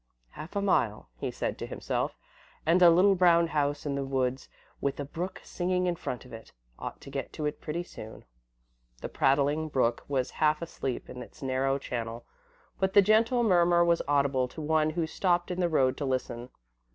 [0.31, 2.17] "Half a mile," he said to himself,
[2.65, 4.49] "and a little brown house in the woods
[4.81, 6.53] with a brook singing in front of it.
[6.79, 8.25] Ought to get to it pretty soon."
[9.01, 12.25] The prattling brook was half asleep in its narrow channel,
[12.79, 16.49] but the gentle murmur was audible to one who stopped in the road to listen.